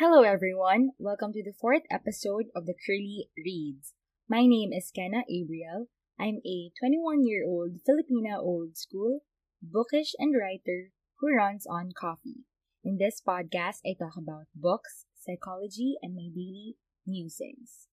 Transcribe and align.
Hello, 0.00 0.22
everyone. 0.24 0.90
Welcome 0.98 1.32
to 1.34 1.44
the 1.44 1.52
fourth 1.60 1.84
episode 1.88 2.46
of 2.56 2.66
the 2.66 2.74
Curly 2.74 3.28
Reads. 3.36 3.94
My 4.28 4.46
name 4.46 4.72
is 4.72 4.90
Kenna 4.90 5.22
Abriel. 5.30 5.86
I'm 6.18 6.40
a 6.44 6.72
21 6.76 7.24
year 7.24 7.44
old 7.46 7.78
Filipina 7.88 8.36
old 8.36 8.76
school, 8.76 9.20
bookish, 9.62 10.14
and 10.18 10.34
writer 10.36 10.90
who 11.20 11.36
runs 11.36 11.68
on 11.70 11.92
coffee. 11.96 12.42
In 12.82 12.98
this 12.98 13.22
podcast, 13.24 13.78
I 13.86 13.94
talk 13.96 14.16
about 14.18 14.46
books, 14.52 15.06
psychology, 15.14 15.98
and 16.02 16.16
my 16.16 16.30
daily 16.34 16.74
musings. 17.06 17.86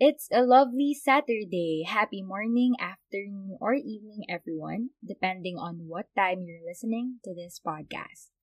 It's 0.00 0.26
a 0.32 0.42
lovely 0.42 0.92
Saturday. 0.92 1.84
Happy 1.86 2.20
morning, 2.20 2.74
afternoon, 2.80 3.56
or 3.60 3.74
evening, 3.74 4.26
everyone, 4.28 4.90
depending 5.06 5.54
on 5.56 5.86
what 5.86 6.06
time 6.16 6.42
you're 6.42 6.66
listening 6.66 7.20
to 7.22 7.32
this 7.32 7.60
podcast. 7.64 8.34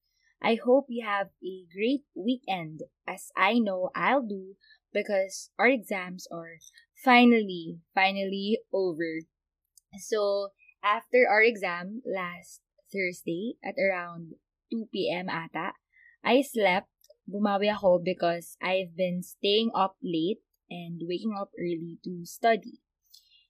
I 0.42 0.56
hope 0.56 0.86
you 0.88 1.06
have 1.06 1.28
a 1.44 1.68
great 1.68 2.08
weekend, 2.16 2.84
as 3.06 3.32
I 3.36 3.60
know 3.60 3.92
I'll 3.94 4.24
do 4.24 4.56
because 4.94 5.52
our 5.60 5.68
exams 5.68 6.26
are 6.32 6.56
finally, 6.96 7.80
finally 7.94 8.60
over. 8.72 9.28
So, 10.00 10.52
after 10.82 11.28
our 11.28 11.44
exam 11.44 12.02
last 12.08 12.62
Thursday 12.94 13.56
at 13.62 13.76
around 13.76 14.36
2 14.72 15.12
p.m. 15.12 15.28
ata, 15.28 15.76
I 16.24 16.44
slept. 16.44 16.88
Bumawi 17.28 17.72
ako 17.72 18.00
because 18.00 18.56
I've 18.64 18.96
been 18.96 19.22
staying 19.22 19.72
up 19.76 19.96
late 20.02 20.40
and 20.72 21.02
waking 21.04 21.36
up 21.38 21.52
early 21.60 22.00
to 22.06 22.26
study. 22.26 22.80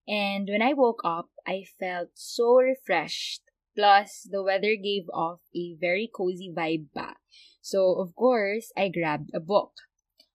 And 0.07 0.49
when 0.49 0.61
I 0.61 0.73
woke 0.73 1.01
up, 1.05 1.29
I 1.47 1.63
felt 1.79 2.09
so 2.15 2.55
refreshed. 2.55 3.43
Plus, 3.77 4.27
the 4.29 4.43
weather 4.43 4.75
gave 4.75 5.07
off 5.13 5.39
a 5.55 5.77
very 5.79 6.09
cozy 6.11 6.51
vibe 6.51 6.87
ba. 6.93 7.15
So, 7.61 7.95
of 8.01 8.15
course, 8.15 8.73
I 8.75 8.89
grabbed 8.89 9.29
a 9.33 9.39
book. 9.39 9.71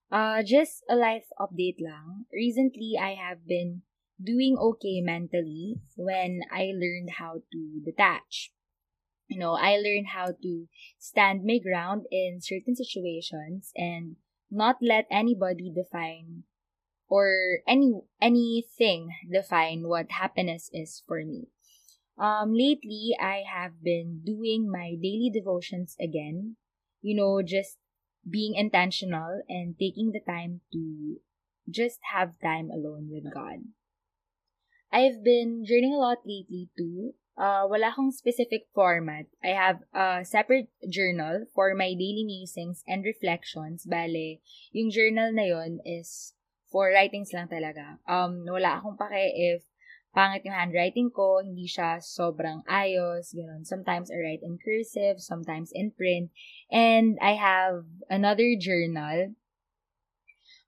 Uh, 0.09 0.41
just 0.41 0.83
a 0.89 0.95
life 0.95 1.27
update 1.37 1.77
lang. 1.83 2.25
Recently, 2.33 2.97
I 2.99 3.13
have 3.13 3.45
been 3.45 3.83
doing 4.23 4.57
okay 4.57 5.01
mentally 5.01 5.75
when 5.95 6.41
I 6.49 6.71
learned 6.73 7.19
how 7.19 7.43
to 7.51 7.81
detach. 7.83 8.51
You 9.27 9.37
know, 9.37 9.53
I 9.53 9.75
learned 9.77 10.07
how 10.15 10.31
to 10.41 10.67
stand 10.97 11.43
my 11.43 11.59
ground 11.59 12.07
in 12.09 12.39
certain 12.41 12.75
situations 12.75 13.71
and 13.75 14.15
not 14.49 14.77
let 14.81 15.05
anybody 15.11 15.69
define 15.69 16.43
or 17.09 17.59
any 17.67 18.01
anything 18.21 19.09
define 19.31 19.87
what 19.87 20.11
happiness 20.11 20.69
is 20.73 21.03
for 21.07 21.23
me. 21.23 21.47
Um, 22.17 22.53
lately, 22.53 23.15
I 23.19 23.43
have 23.45 23.83
been 23.83 24.21
doing 24.25 24.69
my 24.69 24.95
daily 24.97 25.29
devotions 25.33 25.95
again. 25.99 26.57
You 27.01 27.15
know, 27.15 27.41
just 27.41 27.77
being 28.29 28.55
intentional 28.55 29.43
and 29.47 29.77
taking 29.77 30.11
the 30.11 30.19
time 30.19 30.61
to 30.73 31.17
just 31.69 31.99
have 32.11 32.39
time 32.41 32.69
alone 32.71 33.09
with 33.11 33.31
God. 33.31 33.69
I've 34.91 35.23
been 35.23 35.63
journaling 35.67 35.95
a 35.95 36.01
lot 36.01 36.19
lately 36.25 36.69
too. 36.77 37.13
Uh, 37.37 37.69
wala 37.69 37.93
akong 37.93 38.09
specific 38.09 38.65
format. 38.73 39.29
I 39.45 39.53
have 39.53 39.85
a 39.93 40.25
separate 40.25 40.73
journal 40.89 41.45
for 41.53 41.75
my 41.77 41.93
daily 41.93 42.25
musings 42.25 42.81
and 42.87 43.05
reflections. 43.05 43.85
Bale, 43.85 44.41
yung 44.73 44.89
journal 44.89 45.29
na 45.29 45.45
yon 45.45 45.77
is 45.85 46.33
for 46.67 46.91
writings 46.91 47.31
lang 47.31 47.47
talaga. 47.47 47.99
Um, 48.07 48.43
wala 48.43 48.79
akong 48.79 48.99
pake 48.99 49.33
if 49.35 49.63
pangit 50.17 50.41
yung 50.49 50.57
handwriting 50.57 51.13
ko, 51.13 51.45
hindi 51.45 51.69
siya 51.69 52.01
sobrang 52.01 52.65
ayos, 52.65 53.37
ganun. 53.37 53.61
Sometimes 53.61 54.09
I 54.09 54.17
write 54.17 54.41
in 54.41 54.57
cursive, 54.57 55.21
sometimes 55.21 55.69
in 55.69 55.93
print. 55.93 56.33
And 56.73 57.21
I 57.21 57.37
have 57.37 57.85
another 58.09 58.57
journal. 58.57 59.37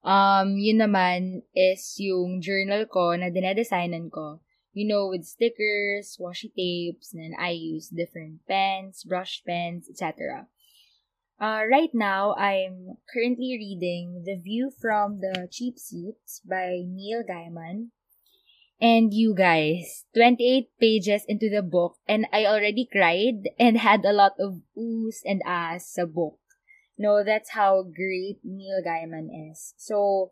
Um, 0.06 0.56
yun 0.56 0.80
naman 0.80 1.44
is 1.58 1.98
yung 1.98 2.46
journal 2.46 2.86
ko 2.86 3.18
na 3.18 3.34
dinedesignan 3.34 4.14
ko. 4.14 4.40
You 4.72 4.86
know, 4.86 5.10
with 5.10 5.26
stickers, 5.26 6.16
washi 6.22 6.54
tapes, 6.54 7.12
and 7.18 7.34
I 7.36 7.58
use 7.58 7.90
different 7.90 8.46
pens, 8.46 9.02
brush 9.02 9.42
pens, 9.42 9.90
etc. 9.90 10.46
Uh, 11.40 11.64
right 11.72 11.96
now, 11.96 12.36
I'm 12.36 13.00
currently 13.08 13.56
reading 13.56 14.24
The 14.26 14.36
View 14.36 14.72
from 14.76 15.22
the 15.22 15.48
Cheap 15.50 15.80
Seats 15.80 16.42
by 16.44 16.84
Neil 16.84 17.24
Gaiman. 17.24 17.96
And 18.82 19.14
you 19.14 19.34
guys, 19.34 20.04
28 20.16 20.68
pages 20.82 21.24
into 21.30 21.50
the 21.50 21.62
book, 21.64 21.96
and 22.10 22.28
I 22.34 22.44
already 22.46 22.84
cried 22.92 23.48
and 23.60 23.78
had 23.78 24.04
a 24.04 24.12
lot 24.12 24.34
of 24.38 24.60
oohs 24.76 25.24
and 25.24 25.42
ahs 25.48 25.88
sa 25.88 26.04
book. 26.04 26.40
No, 26.98 27.24
that's 27.24 27.56
how 27.56 27.84
great 27.88 28.44
Neil 28.44 28.84
Gaiman 28.84 29.32
is. 29.32 29.74
So, 29.78 30.32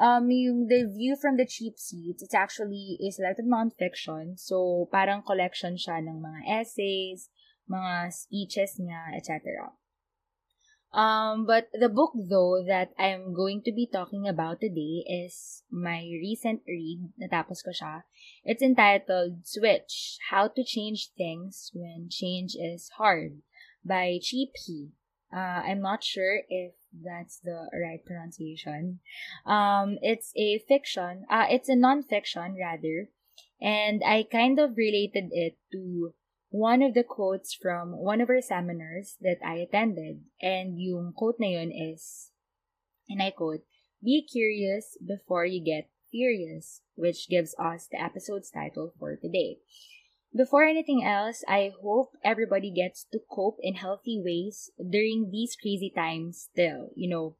um, 0.00 0.30
yung 0.30 0.68
The 0.68 0.88
View 0.88 1.20
from 1.20 1.36
the 1.36 1.44
Cheap 1.44 1.76
Seats, 1.76 2.22
it's 2.22 2.34
actually 2.34 2.96
is 3.04 3.20
a 3.20 3.28
selected 3.28 3.44
nonfiction. 3.44 4.40
So, 4.40 4.88
parang 4.88 5.20
collection 5.20 5.76
siya 5.76 6.00
ng 6.00 6.16
mga 6.16 6.64
essays, 6.64 7.28
mga 7.68 8.08
speeches 8.08 8.80
niya, 8.80 9.12
etc. 9.12 9.76
Um, 10.96 11.44
but 11.44 11.68
the 11.76 11.90
book 11.92 12.16
though 12.16 12.64
that 12.66 12.96
I'm 12.98 13.36
going 13.36 13.60
to 13.68 13.72
be 13.72 13.86
talking 13.86 14.26
about 14.26 14.64
today 14.64 15.04
is 15.04 15.62
my 15.70 16.00
recent 16.00 16.62
read. 16.64 17.12
Natapos 17.20 17.60
ko 17.60 17.76
siya. 17.76 18.08
It's 18.48 18.64
entitled 18.64 19.44
Switch: 19.44 20.16
How 20.32 20.48
to 20.48 20.64
Change 20.64 21.12
Things 21.12 21.68
When 21.76 22.08
Change 22.08 22.56
is 22.56 22.88
Hard 22.96 23.44
by 23.84 24.16
Chi 24.24 24.48
P. 24.56 24.96
Uh, 25.28 25.68
I'm 25.68 25.84
not 25.84 26.00
sure 26.00 26.40
if 26.48 26.72
that's 26.96 27.44
the 27.44 27.68
right 27.76 28.00
pronunciation. 28.00 29.04
Um, 29.44 30.00
it's 30.00 30.32
a 30.32 30.64
fiction. 30.64 31.28
Uh, 31.28 31.44
it's 31.50 31.68
a 31.68 31.76
non-fiction 31.76 32.56
rather, 32.56 33.12
and 33.60 34.00
I 34.00 34.24
kind 34.24 34.56
of 34.56 34.80
related 34.80 35.28
it 35.36 35.60
to 35.76 36.16
one 36.50 36.82
of 36.82 36.94
the 36.94 37.04
quotes 37.04 37.54
from 37.54 37.92
one 37.92 38.20
of 38.20 38.30
our 38.30 38.40
seminars 38.40 39.16
that 39.20 39.38
I 39.44 39.56
attended. 39.56 40.22
And 40.40 40.80
yung 40.80 41.12
quote 41.16 41.36
na 41.38 41.48
yun 41.48 41.72
is, 41.72 42.30
and 43.08 43.22
I 43.22 43.30
quote, 43.30 43.64
Be 44.02 44.26
curious 44.26 44.96
before 45.04 45.44
you 45.44 45.62
get 45.64 45.90
furious, 46.10 46.82
which 46.94 47.28
gives 47.28 47.54
us 47.58 47.88
the 47.90 48.02
episode's 48.02 48.50
title 48.50 48.92
for 48.98 49.16
today. 49.16 49.58
Before 50.34 50.64
anything 50.64 51.04
else, 51.04 51.42
I 51.48 51.72
hope 51.82 52.12
everybody 52.22 52.70
gets 52.70 53.06
to 53.12 53.20
cope 53.30 53.56
in 53.60 53.74
healthy 53.74 54.20
ways 54.22 54.70
during 54.78 55.30
these 55.30 55.56
crazy 55.56 55.92
times 55.94 56.48
still. 56.52 56.90
You 56.94 57.08
know, 57.08 57.36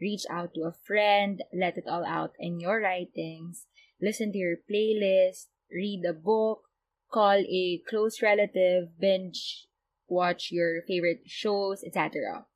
reach 0.00 0.24
out 0.30 0.54
to 0.54 0.62
a 0.62 0.72
friend, 0.86 1.42
let 1.52 1.76
it 1.76 1.84
all 1.86 2.06
out 2.06 2.32
in 2.38 2.60
your 2.60 2.80
writings, 2.80 3.66
listen 4.00 4.32
to 4.32 4.38
your 4.38 4.56
playlist, 4.70 5.48
read 5.70 6.04
a 6.08 6.14
book, 6.14 6.67
call 7.10 7.38
a 7.38 7.82
close 7.88 8.22
relative, 8.22 8.98
binge 8.98 9.68
watch 10.08 10.50
your 10.50 10.82
favorite 10.88 11.22
shows, 11.26 11.84
etc. 11.84 12.46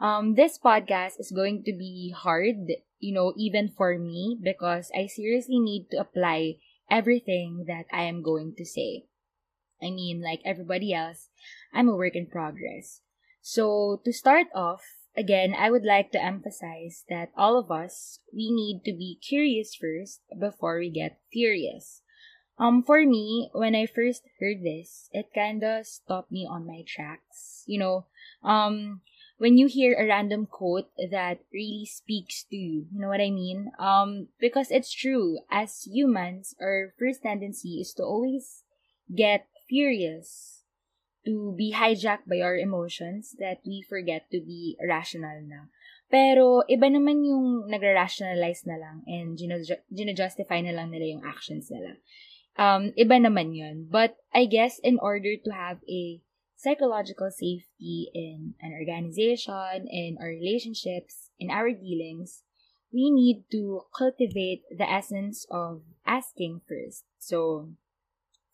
Um, 0.00 0.34
this 0.34 0.58
podcast 0.58 1.18
is 1.18 1.32
going 1.34 1.62
to 1.64 1.72
be 1.72 2.14
hard, 2.16 2.56
you 2.98 3.14
know, 3.14 3.32
even 3.36 3.68
for 3.76 3.98
me, 3.98 4.38
because 4.42 4.90
I 4.96 5.06
seriously 5.06 5.58
need 5.58 5.88
to 5.90 6.00
apply 6.00 6.56
everything 6.90 7.64
that 7.68 7.86
I 7.92 8.04
am 8.04 8.22
going 8.22 8.54
to 8.56 8.64
say. 8.64 9.06
I 9.82 9.90
mean, 9.90 10.22
like 10.22 10.40
everybody 10.44 10.94
else, 10.94 11.28
I'm 11.72 11.88
a 11.88 11.96
work 11.96 12.14
in 12.14 12.26
progress. 12.26 13.00
So, 13.42 14.00
to 14.04 14.12
start 14.12 14.46
off, 14.54 14.82
again, 15.16 15.54
I 15.56 15.70
would 15.70 15.84
like 15.84 16.10
to 16.12 16.22
emphasize 16.22 17.04
that 17.10 17.30
all 17.36 17.58
of 17.58 17.70
us, 17.70 18.20
we 18.32 18.50
need 18.50 18.82
to 18.84 18.92
be 18.92 19.18
curious 19.20 19.74
first 19.74 20.20
before 20.38 20.78
we 20.78 20.90
get 20.90 21.20
furious. 21.30 22.00
Um, 22.54 22.82
for 22.86 23.02
me, 23.02 23.50
when 23.52 23.74
I 23.74 23.86
first 23.86 24.22
heard 24.38 24.62
this, 24.62 25.10
it 25.10 25.34
kinda 25.34 25.82
stopped 25.82 26.30
me 26.30 26.46
on 26.46 26.66
my 26.66 26.86
tracks. 26.86 27.64
You 27.66 27.78
know, 27.78 28.06
um, 28.46 29.02
when 29.38 29.58
you 29.58 29.66
hear 29.66 29.98
a 29.98 30.06
random 30.06 30.46
quote 30.46 30.86
that 31.10 31.42
really 31.52 31.86
speaks 31.86 32.44
to 32.50 32.56
you, 32.56 32.86
you 32.92 33.00
know 33.00 33.08
what 33.08 33.20
I 33.20 33.34
mean? 33.34 33.72
Um, 33.78 34.28
because 34.38 34.70
it's 34.70 34.94
true, 34.94 35.42
as 35.50 35.82
humans, 35.82 36.54
our 36.60 36.94
first 36.98 37.22
tendency 37.22 37.82
is 37.82 37.92
to 37.94 38.04
always 38.04 38.62
get 39.10 39.48
furious, 39.66 40.62
to 41.26 41.54
be 41.58 41.74
hijacked 41.74 42.30
by 42.30 42.38
our 42.38 42.56
emotions 42.56 43.34
that 43.40 43.66
we 43.66 43.82
forget 43.82 44.30
to 44.30 44.38
be 44.38 44.78
rational 44.78 45.42
na. 45.42 45.66
Pero, 46.06 46.62
iba 46.70 46.86
naman 46.86 47.26
yung 47.26 47.66
nag-rationalize 47.66 48.62
na 48.70 48.78
lang 48.78 49.02
and 49.10 49.34
gina-justify 49.90 50.62
na 50.62 50.70
lang 50.70 50.94
nila 50.94 51.18
yung 51.18 51.24
actions 51.26 51.66
nila 51.74 51.98
um, 52.56 52.92
iba 52.98 53.18
naman 53.18 53.54
yun. 53.54 53.88
But 53.90 54.16
I 54.34 54.46
guess 54.46 54.78
in 54.82 54.98
order 55.00 55.34
to 55.36 55.50
have 55.50 55.78
a 55.88 56.20
psychological 56.56 57.30
safety 57.30 58.08
in 58.14 58.54
an 58.60 58.72
organization, 58.72 59.86
in 59.90 60.16
our 60.20 60.28
relationships, 60.28 61.30
in 61.38 61.50
our 61.50 61.70
dealings, 61.70 62.42
we 62.92 63.10
need 63.10 63.44
to 63.50 63.82
cultivate 63.90 64.62
the 64.70 64.88
essence 64.88 65.46
of 65.50 65.82
asking 66.06 66.62
first. 66.66 67.04
So, 67.18 67.74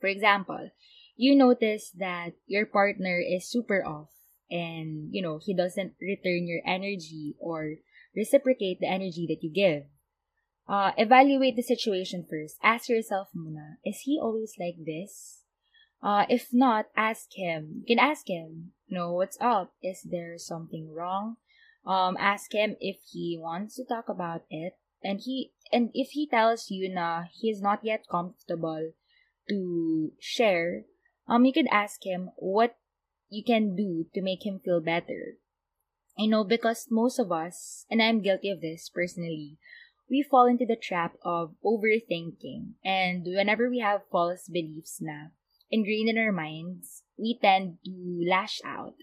for 0.01 0.09
example, 0.09 0.71
you 1.15 1.37
notice 1.37 1.93
that 1.99 2.33
your 2.47 2.65
partner 2.65 3.21
is 3.21 3.45
super 3.45 3.85
off 3.85 4.09
and, 4.51 5.13
you 5.13 5.23
know, 5.23 5.39
he 5.45 5.55
doesn't 5.55 5.93
return 6.01 6.49
your 6.49 6.63
energy 6.67 7.37
or 7.39 7.77
reciprocate 8.17 8.81
the 8.81 8.89
energy 8.89 9.27
that 9.29 9.45
you 9.45 9.53
give. 9.53 9.85
Uh, 10.71 10.93
evaluate 10.97 11.57
the 11.57 11.63
situation 11.63 12.25
first. 12.31 12.55
Ask 12.63 12.89
yourself 12.89 13.27
muna, 13.35 13.83
is 13.85 14.03
he 14.07 14.21
always 14.23 14.55
like 14.55 14.77
this? 14.79 15.43
Uh, 16.01 16.27
if 16.29 16.51
not, 16.53 16.87
ask 16.97 17.27
him. 17.35 17.83
You 17.85 17.97
can 17.97 17.99
ask 17.99 18.31
him, 18.31 18.71
you 18.87 18.97
know, 18.97 19.13
what's 19.13 19.37
up? 19.41 19.75
Is 19.83 20.07
there 20.09 20.39
something 20.39 20.95
wrong? 20.95 21.39
Um, 21.85 22.17
ask 22.21 22.55
him 22.55 22.77
if 22.79 22.99
he 23.11 23.37
wants 23.37 23.75
to 23.77 23.85
talk 23.85 24.09
about 24.09 24.43
it. 24.49 24.75
And 25.03 25.19
he, 25.19 25.51
and 25.73 25.91
if 25.93 26.11
he 26.11 26.29
tells 26.29 26.71
you 26.71 26.89
na 26.89 27.25
he 27.33 27.51
is 27.51 27.61
not 27.61 27.81
yet 27.83 28.05
comfortable 28.09 28.93
to 29.49 30.13
share, 30.21 30.85
um, 31.27 31.45
you 31.45 31.53
could 31.53 31.69
ask 31.73 32.07
him 32.07 32.31
what 32.37 32.77
you 33.29 33.43
can 33.43 33.75
do 33.75 34.07
to 34.15 34.23
make 34.23 34.47
him 34.47 34.61
feel 34.65 34.81
better. 34.81 35.35
I 36.17 36.27
know 36.27 36.45
because 36.45 36.87
most 36.91 37.19
of 37.19 37.33
us, 37.33 37.87
and 37.91 38.01
I'm 38.01 38.23
guilty 38.23 38.51
of 38.51 38.61
this 38.61 38.89
personally, 38.89 39.59
we 40.11 40.27
fall 40.27 40.47
into 40.47 40.67
the 40.67 40.77
trap 40.77 41.15
of 41.23 41.55
overthinking. 41.65 42.75
And 42.85 43.25
whenever 43.25 43.71
we 43.71 43.79
have 43.79 44.11
false 44.11 44.51
beliefs 44.51 44.99
na 45.01 45.31
ingrained 45.71 46.11
in 46.11 46.19
our 46.19 46.35
minds, 46.35 47.07
we 47.17 47.39
tend 47.41 47.79
to 47.87 47.95
lash 48.27 48.59
out. 48.67 48.99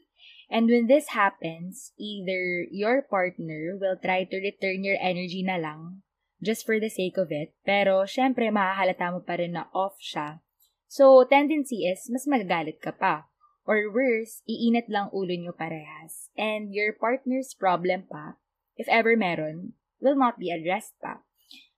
And 0.51 0.67
when 0.67 0.87
this 0.87 1.15
happens, 1.15 1.91
either 1.97 2.67
your 2.71 3.01
partner 3.01 3.79
will 3.79 3.95
try 3.95 4.23
to 4.23 4.37
return 4.37 4.83
your 4.83 4.99
energy 4.99 5.43
na 5.43 5.55
lang 5.55 6.03
just 6.43 6.65
for 6.65 6.79
the 6.79 6.89
sake 6.89 7.17
of 7.17 7.31
it, 7.31 7.55
pero 7.65 8.05
syempre 8.05 8.53
makahalata 8.53 9.09
mo 9.11 9.19
pa 9.25 9.41
rin 9.41 9.57
na 9.57 9.67
off 9.73 9.97
siya. 9.97 10.39
So, 10.87 11.25
tendency 11.27 11.83
is, 11.83 12.07
mas 12.07 12.29
magagalit 12.29 12.79
ka 12.79 12.95
pa. 12.95 13.27
Or 13.67 13.91
worse, 13.91 14.39
iinit 14.47 14.87
lang 14.87 15.11
ulo 15.11 15.35
nyo 15.35 15.51
parehas. 15.51 16.31
And 16.39 16.71
your 16.71 16.95
partner's 16.95 17.51
problem 17.51 18.07
pa, 18.07 18.39
if 18.79 18.87
ever 18.87 19.19
meron, 19.19 19.75
will 19.99 20.15
not 20.15 20.39
be 20.39 20.51
addressed 20.51 20.93
pa. 21.01 21.19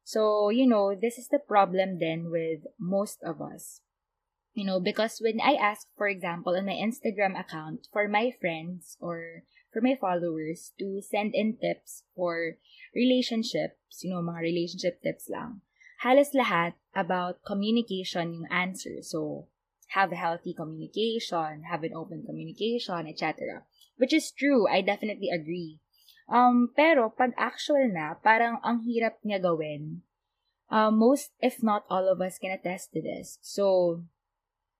So, 0.03 0.49
you 0.49 0.65
know, 0.65 0.95
this 0.95 1.17
is 1.17 1.27
the 1.29 1.37
problem 1.37 1.99
then 1.99 2.31
with 2.31 2.65
most 2.79 3.21
of 3.23 3.41
us. 3.41 3.81
You 4.53 4.65
know, 4.65 4.79
because 4.79 5.21
when 5.21 5.39
I 5.39 5.53
ask, 5.53 5.87
for 5.95 6.07
example, 6.07 6.55
on 6.55 6.65
my 6.65 6.73
Instagram 6.73 7.39
account 7.39 7.87
for 7.93 8.07
my 8.07 8.31
friends 8.41 8.97
or 8.99 9.43
for 9.71 9.81
my 9.81 9.95
followers 9.95 10.73
to 10.79 11.01
send 11.01 11.35
in 11.35 11.57
tips 11.61 12.03
for 12.15 12.57
relationships, 12.95 14.01
you 14.01 14.09
know, 14.09 14.21
mga 14.25 14.41
relationship 14.41 15.01
tips 15.03 15.29
lang, 15.29 15.61
halos 16.01 16.33
lahat 16.33 16.73
about 16.95 17.45
communication 17.45 18.33
yung 18.33 18.47
answer. 18.49 19.05
So, 19.05 19.47
have 19.93 20.11
healthy 20.11 20.53
communication, 20.53 21.69
have 21.69 21.83
an 21.83 21.93
open 21.93 22.25
communication, 22.25 23.07
etc. 23.07 23.63
Which 23.97 24.13
is 24.13 24.31
true, 24.31 24.67
I 24.67 24.81
definitely 24.81 25.29
agree. 25.29 25.79
Um, 26.29 26.69
pero 26.77 27.09
pag 27.09 27.33
actual 27.35 27.89
na, 27.89 28.13
parang 28.21 28.61
ang 28.61 28.85
hirap 28.85 29.17
niya 29.25 29.41
gawin. 29.41 30.05
Uh, 30.69 30.93
most, 30.93 31.33
if 31.41 31.65
not 31.65 31.83
all 31.89 32.05
of 32.05 32.21
us, 32.21 32.37
can 32.37 32.53
attest 32.53 32.93
to 32.93 33.01
this. 33.01 33.41
So, 33.41 34.05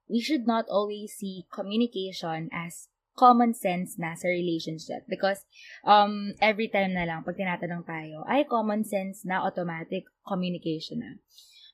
we 0.06 0.22
should 0.22 0.46
not 0.46 0.69
always 0.69 1.18
see 1.18 1.50
communication 1.50 2.54
as 2.54 2.94
common 3.18 3.57
sense 3.57 3.98
na 3.98 4.13
sa 4.13 4.30
relationship. 4.30 5.10
Because, 5.10 5.50
um, 5.81 6.38
every 6.38 6.69
time 6.69 6.94
na 6.94 7.10
lang, 7.10 7.25
pag 7.25 7.42
tinatanong 7.42 7.90
tayo, 7.90 8.22
ay 8.30 8.45
common 8.45 8.86
sense 8.86 9.25
na 9.25 9.42
automatic 9.42 10.06
communication 10.22 11.02
na. 11.02 11.12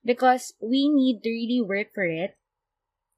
Because 0.07 0.55
we 0.63 0.87
need 0.87 1.19
to 1.19 1.29
really 1.29 1.59
work 1.59 1.91
for 1.91 2.07
it 2.07 2.39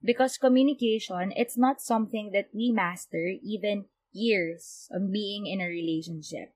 because 0.01 0.37
communication, 0.37 1.33
it's 1.35 1.57
not 1.57 1.81
something 1.81 2.31
that 2.31 2.49
we 2.53 2.71
master 2.71 3.35
even 3.43 3.85
years 4.11 4.87
of 4.91 5.11
being 5.11 5.45
in 5.45 5.61
a 5.61 5.67
relationship. 5.67 6.53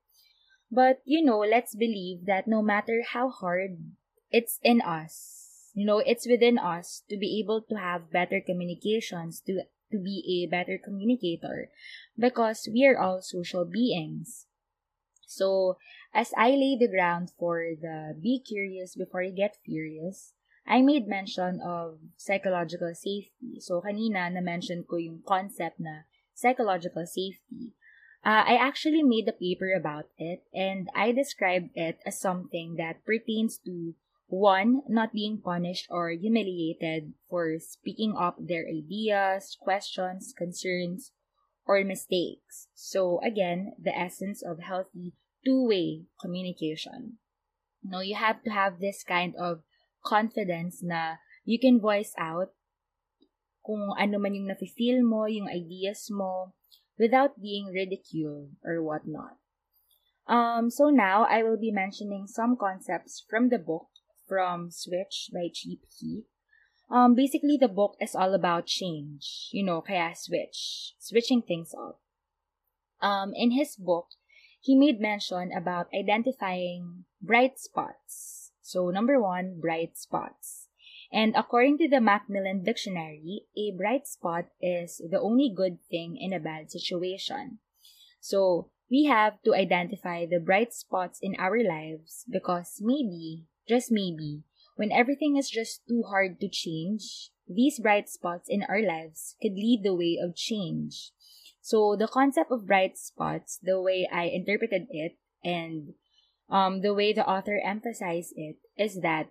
But, 0.72 1.02
you 1.04 1.24
know, 1.24 1.40
let's 1.40 1.76
believe 1.76 2.26
that 2.26 2.48
no 2.48 2.62
matter 2.62 3.04
how 3.12 3.30
hard 3.30 3.92
it's 4.32 4.60
in 4.64 4.82
us, 4.82 5.72
you 5.74 5.86
know, 5.86 6.00
it's 6.00 6.28
within 6.28 6.58
us 6.58 7.04
to 7.10 7.18
be 7.18 7.40
able 7.44 7.62
to 7.70 7.76
have 7.76 8.12
better 8.12 8.40
communications, 8.40 9.42
to, 9.48 9.64
to 9.92 10.00
be 10.00 10.44
a 10.44 10.50
better 10.50 10.78
communicator, 10.78 11.70
because 12.18 12.70
we 12.72 12.86
are 12.86 12.98
all 12.98 13.22
social 13.22 13.66
beings. 13.66 14.48
So, 15.28 15.78
as 16.14 16.34
I 16.38 16.52
lay 16.52 16.78
the 16.80 16.92
ground 16.92 17.32
for 17.40 17.64
the 17.80 18.16
be 18.20 18.40
curious 18.40 18.96
before 18.96 19.24
you 19.24 19.32
get 19.32 19.58
furious, 19.64 20.34
I 20.68 20.82
made 20.82 21.08
mention 21.08 21.60
of 21.64 22.00
psychological 22.18 22.94
safety. 22.94 23.60
So, 23.60 23.82
kanina 23.82 24.32
na-mention 24.32 24.84
ko 24.84 24.98
yung 24.98 25.24
concept 25.26 25.80
na 25.80 26.04
psychological 26.42 27.06
safety. 27.06 27.74
Uh, 28.26 28.46
I 28.46 28.56
actually 28.56 29.02
made 29.02 29.28
a 29.28 29.34
paper 29.34 29.74
about 29.74 30.06
it 30.18 30.44
and 30.54 30.90
I 30.96 31.12
described 31.12 31.72
it 31.76 32.00
as 32.06 32.20
something 32.20 32.76
that 32.78 33.06
pertains 33.06 33.58
to 33.66 33.96
one, 34.28 34.82
not 34.88 35.12
being 35.12 35.42
punished 35.44 35.88
or 35.90 36.10
humiliated 36.12 37.14
for 37.30 37.58
speaking 37.60 38.16
up 38.18 38.38
their 38.40 38.66
ideas, 38.68 39.58
questions, 39.60 40.34
concerns, 40.38 41.12
or 41.66 41.84
mistakes. 41.84 42.68
So 42.74 43.20
again, 43.24 43.74
the 43.82 43.98
essence 43.98 44.42
of 44.42 44.60
healthy 44.60 45.14
two-way 45.44 46.06
communication. 46.22 47.18
You 47.82 47.90
know, 47.90 48.02
you 48.02 48.16
have 48.16 48.44
to 48.44 48.52
have 48.52 48.80
this 48.80 49.04
kind 49.04 49.34
of 49.36 49.64
confidence 50.06 50.82
na 50.84 51.16
you 51.44 51.60
can 51.60 51.82
voice 51.82 52.14
out 52.18 52.54
kung 53.64 53.94
ano 53.98 54.18
man 54.20 54.34
yung 54.34 54.50
nafe-feel 54.50 55.06
mo, 55.06 55.26
yung 55.26 55.48
ideas 55.48 56.10
mo, 56.10 56.54
without 56.98 57.40
being 57.42 57.68
ridiculed 57.70 58.58
or 58.66 58.82
whatnot. 58.82 59.38
Um, 60.28 60.70
so 60.70 60.90
now, 60.90 61.26
I 61.26 61.44
will 61.44 61.58
be 61.58 61.72
mentioning 61.72 62.28
some 62.28 62.56
concepts 62.58 63.24
from 63.28 63.50
the 63.50 63.58
book 63.58 63.90
from 64.28 64.70
Switch 64.70 65.30
by 65.34 65.50
Cheap 65.52 65.82
Heat. 66.00 66.26
Um, 66.90 67.16
basically, 67.16 67.58
the 67.58 67.72
book 67.72 67.96
is 68.00 68.16
all 68.16 68.34
about 68.34 68.68
change. 68.68 69.50
You 69.52 69.64
know, 69.64 69.82
kaya 69.82 70.14
switch. 70.16 70.94
Switching 71.00 71.42
things 71.42 71.74
up. 71.74 72.00
Um, 73.02 73.34
in 73.34 73.52
his 73.52 73.76
book, 73.76 74.14
he 74.60 74.78
made 74.78 75.02
mention 75.02 75.50
about 75.56 75.90
identifying 75.94 77.06
bright 77.22 77.58
spots 77.58 78.42
so, 78.72 78.90
number 78.90 79.20
one, 79.20 79.60
bright 79.60 79.98
spots. 79.98 80.61
And 81.12 81.36
according 81.36 81.78
to 81.80 81.90
the 81.90 82.00
Macmillan 82.00 82.64
Dictionary, 82.64 83.44
a 83.58 83.76
bright 83.76 84.08
spot 84.08 84.46
is 84.62 85.02
the 85.10 85.20
only 85.20 85.52
good 85.54 85.80
thing 85.90 86.18
in 86.18 86.32
a 86.32 86.40
bad 86.40 86.72
situation. 86.72 87.60
So, 88.22 88.70
we 88.90 89.06
have 89.06 89.42
to 89.44 89.54
identify 89.54 90.26
the 90.26 90.40
bright 90.40 90.74
spots 90.74 91.20
in 91.22 91.36
our 91.40 91.64
lives 91.64 92.26
because 92.30 92.80
maybe, 92.82 93.46
just 93.68 93.92
maybe, 93.92 94.44
when 94.76 94.92
everything 94.92 95.38
is 95.38 95.50
just 95.50 95.82
too 95.88 96.04
hard 96.08 96.40
to 96.40 96.50
change, 96.50 97.32
these 97.48 97.80
bright 97.80 98.10
spots 98.10 98.48
in 98.50 98.64
our 98.64 98.82
lives 98.82 99.36
could 99.42 99.54
lead 99.54 99.82
the 99.84 99.96
way 99.96 100.18
of 100.22 100.36
change. 100.36 101.12
So, 101.62 101.96
the 101.98 102.08
concept 102.08 102.52
of 102.52 102.68
bright 102.68 102.98
spots, 102.98 103.60
the 103.62 103.82
way 103.82 104.08
I 104.12 104.26
interpreted 104.26 104.88
it, 104.90 105.18
and 105.44 105.94
um, 106.50 106.82
the 106.82 106.94
way 106.94 107.14
the 107.14 107.28
author 107.28 107.60
emphasized 107.64 108.34
it 108.36 108.58
is 108.78 109.02
that 109.02 109.28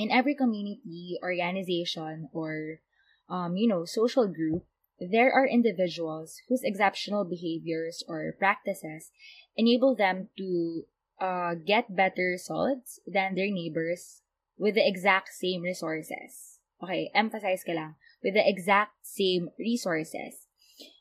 in 0.00 0.10
every 0.10 0.34
community, 0.34 1.20
organization, 1.22 2.32
or 2.32 2.80
um, 3.28 3.56
you 3.56 3.68
know, 3.68 3.84
social 3.84 4.26
group, 4.26 4.64
there 4.98 5.30
are 5.30 5.46
individuals 5.46 6.40
whose 6.48 6.64
exceptional 6.64 7.24
behaviors 7.24 8.02
or 8.08 8.34
practices 8.38 9.12
enable 9.56 9.94
them 9.94 10.28
to 10.36 10.84
uh, 11.20 11.52
get 11.54 11.94
better 11.94 12.32
results 12.32 12.98
than 13.06 13.34
their 13.34 13.52
neighbors 13.52 14.22
with 14.56 14.74
the 14.74 14.86
exact 14.86 15.28
same 15.36 15.62
resources. 15.62 16.58
Okay, 16.82 17.10
emphasize 17.14 17.60
ka 17.60 17.72
lang, 17.72 17.94
with 18.24 18.32
the 18.32 18.44
exact 18.44 19.04
same 19.04 19.52
resources. 19.60 20.48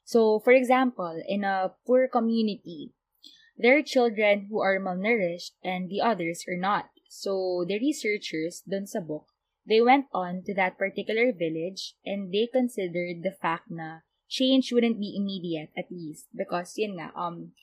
So, 0.04 0.40
for 0.44 0.52
example, 0.52 1.24
in 1.28 1.44
a 1.48 1.72
poor 1.88 2.08
community, 2.12 2.92
there 3.58 3.78
are 3.80 3.84
children 3.84 4.48
who 4.50 4.60
are 4.60 4.80
malnourished 4.80 5.56
and 5.64 5.88
the 5.90 6.02
others 6.02 6.44
are 6.48 6.60
not. 6.60 6.92
So, 7.10 7.66
the 7.66 7.82
researchers 7.82 8.62
dun 8.62 8.86
sa 8.86 9.02
book, 9.02 9.34
they 9.66 9.82
went 9.82 10.06
on 10.14 10.46
to 10.46 10.54
that 10.54 10.78
particular 10.78 11.34
village 11.34 11.98
and 12.06 12.30
they 12.30 12.46
considered 12.46 13.26
the 13.26 13.34
fact 13.34 13.74
na 13.74 14.06
change 14.30 14.70
wouldn't 14.70 15.02
be 15.02 15.18
immediate 15.18 15.74
at 15.74 15.90
least 15.90 16.30
because 16.38 16.78
yun 16.78 17.02
nga, 17.02 17.10
um, 17.18 17.58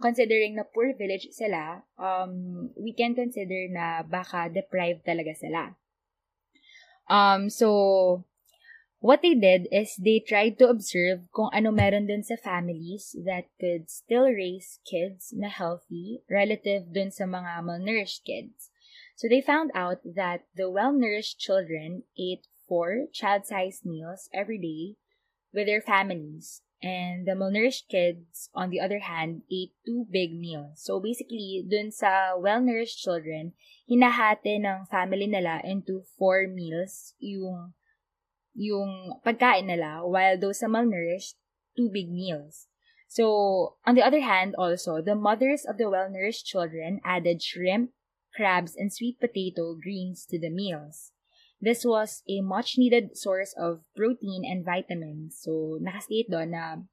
considering 0.00 0.56
na 0.56 0.64
poor 0.64 0.96
village 0.96 1.28
sila, 1.36 1.84
um, 2.00 2.72
we 2.80 2.96
can 2.96 3.12
consider 3.12 3.68
na 3.68 4.00
baka 4.00 4.48
deprived 4.48 5.04
talaga 5.04 5.36
sila. 5.36 5.76
Um, 7.12 7.52
so, 7.52 8.24
What 9.00 9.22
they 9.22 9.34
did 9.34 9.68
is 9.70 9.94
they 9.94 10.18
tried 10.18 10.58
to 10.58 10.66
observe 10.66 11.30
kung 11.30 11.54
ano 11.54 11.70
meron 11.70 12.10
dun 12.10 12.26
sa 12.26 12.34
families 12.34 13.14
that 13.22 13.46
could 13.62 13.86
still 13.86 14.26
raise 14.26 14.82
kids 14.82 15.30
na 15.30 15.46
healthy 15.46 16.26
relative 16.26 16.90
dun 16.90 17.14
sa 17.14 17.22
mga 17.22 17.62
malnourished 17.62 18.26
kids. 18.26 18.74
So 19.18 19.26
they 19.26 19.42
found 19.42 19.74
out 19.74 19.98
that 20.14 20.46
the 20.54 20.70
well-nourished 20.70 21.42
children 21.42 22.06
ate 22.14 22.46
four 22.70 23.10
child-sized 23.10 23.82
meals 23.82 24.30
every 24.32 24.62
day 24.62 24.94
with 25.50 25.66
their 25.66 25.82
families. 25.82 26.62
And 26.78 27.26
the 27.26 27.34
malnourished 27.34 27.90
kids, 27.90 28.48
on 28.54 28.70
the 28.70 28.78
other 28.78 29.00
hand, 29.00 29.42
ate 29.50 29.74
two 29.84 30.06
big 30.06 30.38
meals. 30.38 30.78
So 30.86 31.02
basically, 31.02 31.66
dun 31.66 31.90
sa 31.90 32.38
well-nourished 32.38 33.02
children, 33.02 33.58
hinahati 33.90 34.62
ng 34.62 34.86
family 34.86 35.26
nila 35.26 35.66
into 35.66 36.06
four 36.14 36.46
meals 36.46 37.18
yung 37.18 37.74
yung 38.54 39.18
pagkain 39.26 39.66
nila, 39.66 40.06
while 40.06 40.38
those 40.38 40.62
sa 40.62 40.70
malnourished, 40.70 41.34
two 41.74 41.90
big 41.90 42.06
meals. 42.06 42.70
So, 43.10 43.74
on 43.82 43.98
the 43.98 44.06
other 44.06 44.20
hand, 44.20 44.54
also, 44.54 45.02
the 45.02 45.18
mothers 45.18 45.66
of 45.66 45.74
the 45.74 45.90
well-nourished 45.90 46.46
children 46.46 47.00
added 47.02 47.42
shrimp, 47.42 47.90
crabs, 48.34 48.76
and 48.76 48.92
sweet 48.92 49.20
potato 49.20 49.74
greens 49.74 50.26
to 50.26 50.38
the 50.38 50.50
meals. 50.50 51.12
This 51.60 51.84
was 51.84 52.22
a 52.28 52.40
much 52.40 52.78
needed 52.78 53.18
source 53.18 53.54
of 53.58 53.82
protein 53.96 54.44
and 54.46 54.64
vitamins. 54.64 55.38
So, 55.42 55.78
nakastate 55.82 56.30
doon 56.30 56.54
na 56.54 56.86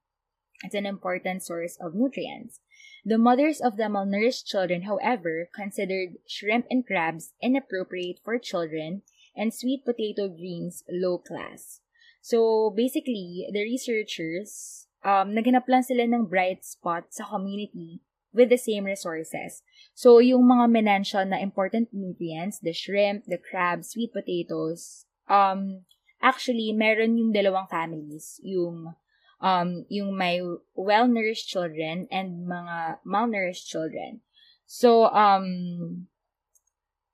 it's 0.63 0.74
an 0.74 0.86
important 0.86 1.44
source 1.44 1.77
of 1.77 1.94
nutrients. 1.94 2.62
The 3.06 3.20
mothers 3.20 3.62
of 3.62 3.77
the 3.77 3.86
malnourished 3.86 4.48
children, 4.48 4.89
however, 4.89 5.50
considered 5.54 6.18
shrimp 6.25 6.65
and 6.72 6.86
crabs 6.86 7.34
inappropriate 7.42 8.20
for 8.24 8.39
children 8.39 9.04
and 9.36 9.54
sweet 9.54 9.86
potato 9.86 10.27
greens 10.30 10.84
low 10.89 11.20
class. 11.20 11.82
So, 12.22 12.74
basically, 12.74 13.46
the 13.54 13.62
researchers, 13.62 14.88
um, 15.06 15.38
naganap 15.38 15.70
lang 15.70 15.86
sila 15.86 16.10
ng 16.10 16.25
bright 16.25 16.65
spot 16.65 17.13
sa 17.13 17.30
community 17.30 18.01
with 18.36 18.51
the 18.51 18.60
same 18.60 18.84
resources. 18.84 19.63
So, 19.96 20.20
yung 20.20 20.44
mga 20.44 20.68
menention 20.68 21.32
na 21.32 21.39
important 21.39 21.96
nutrients, 21.96 22.60
the 22.60 22.75
shrimp, 22.75 23.24
the 23.25 23.39
crab, 23.39 23.88
sweet 23.88 24.12
potatoes, 24.12 25.08
um, 25.32 25.88
actually, 26.20 26.75
meron 26.75 27.15
yung 27.15 27.32
dalawang 27.32 27.72
families. 27.72 28.44
Yung, 28.44 28.94
um, 29.39 29.88
yung 29.88 30.12
may 30.12 30.44
well-nourished 30.75 31.48
children 31.48 32.12
and 32.12 32.44
mga 32.44 33.00
malnourished 33.08 33.72
children. 33.72 34.20
So, 34.68 35.08
um, 35.15 36.12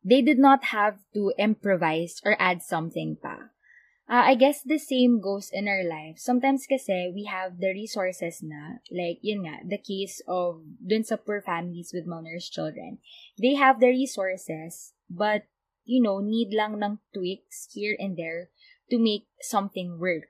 they 0.03 0.25
did 0.25 0.39
not 0.41 0.73
have 0.73 0.97
to 1.13 1.31
improvise 1.37 2.17
or 2.25 2.35
add 2.41 2.65
something 2.65 3.21
pa. 3.21 3.53
Uh, 4.11 4.27
I 4.27 4.35
guess 4.35 4.59
the 4.61 4.77
same 4.77 5.21
goes 5.21 5.49
in 5.53 5.69
our 5.71 5.87
life. 5.87 6.19
Sometimes 6.19 6.67
kasi 6.67 7.07
we 7.15 7.31
have 7.31 7.63
the 7.63 7.71
resources 7.71 8.43
na, 8.43 8.83
like 8.91 9.23
yun 9.23 9.47
nga, 9.47 9.63
the 9.63 9.79
case 9.79 10.19
of 10.27 10.67
dun 10.83 11.07
sa 11.07 11.15
poor 11.15 11.39
families 11.39 11.95
with 11.95 12.03
malnourished 12.03 12.51
children. 12.51 12.99
They 13.39 13.55
have 13.55 13.79
the 13.79 13.87
resources, 13.87 14.91
but, 15.07 15.47
you 15.87 16.03
know, 16.03 16.19
need 16.19 16.51
lang 16.51 16.83
ng 16.83 16.99
tweaks 17.15 17.71
here 17.71 17.95
and 17.95 18.19
there 18.19 18.51
to 18.91 18.99
make 18.99 19.31
something 19.39 19.95
work. 19.95 20.27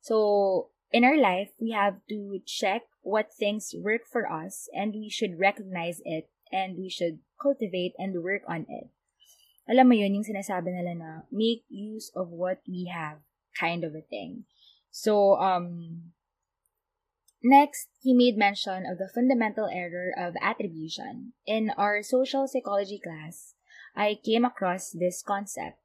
So, 0.00 0.72
in 0.88 1.04
our 1.04 1.20
life, 1.20 1.52
we 1.60 1.76
have 1.76 2.00
to 2.08 2.40
check 2.48 2.88
what 3.04 3.36
things 3.36 3.76
work 3.76 4.08
for 4.08 4.32
us 4.32 4.64
and 4.72 4.96
we 4.96 5.12
should 5.12 5.36
recognize 5.36 6.00
it 6.08 6.32
and 6.48 6.80
we 6.80 6.88
should 6.88 7.20
cultivate 7.36 7.92
and 8.00 8.24
work 8.24 8.48
on 8.48 8.64
it. 8.72 8.88
Alam 9.70 9.86
mo 9.86 9.94
yun, 9.94 10.18
yung 10.18 10.26
sinasabi 10.26 10.74
nila 10.74 10.98
na, 10.98 11.10
make 11.30 11.62
use 11.70 12.10
of 12.18 12.34
what 12.34 12.58
we 12.66 12.90
have, 12.90 13.22
kind 13.54 13.86
of 13.86 13.94
a 13.94 14.02
thing. 14.02 14.50
So, 14.90 15.38
um, 15.38 16.10
next, 17.38 17.86
he 18.02 18.10
made 18.10 18.34
mention 18.34 18.82
of 18.82 18.98
the 18.98 19.06
fundamental 19.14 19.70
error 19.70 20.10
of 20.18 20.34
attribution. 20.42 21.38
In 21.46 21.70
our 21.78 22.02
social 22.02 22.50
psychology 22.50 22.98
class, 22.98 23.54
I 23.94 24.18
came 24.18 24.44
across 24.44 24.90
this 24.90 25.22
concept. 25.22 25.78